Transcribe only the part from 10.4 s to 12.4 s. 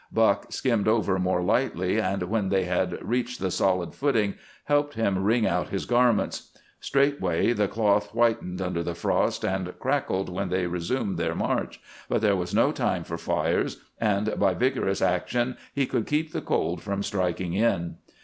they resumed their march, but there